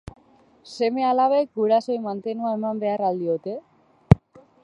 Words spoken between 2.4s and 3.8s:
eman behar al diote?